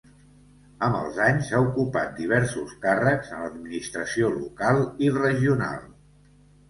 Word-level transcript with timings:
Amb 0.85 0.95
els 0.99 1.17
anys 1.25 1.51
ha 1.57 1.59
ocupat 1.65 2.17
diversos 2.21 2.73
càrrecs 2.85 3.31
en 3.35 3.45
l'administració 3.47 4.33
local 4.41 4.83
i 5.09 5.13
regional. 5.19 5.85